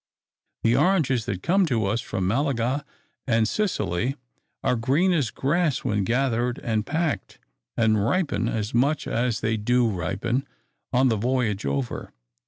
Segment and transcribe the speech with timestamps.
[0.63, 2.83] The oranges that come to us from Malaga
[3.27, 4.15] and Sicily
[4.63, 7.37] are green as grass when gathered and packed,
[7.77, 10.47] and ripen, as much as they do ripen,
[10.91, 12.13] on the voyage over.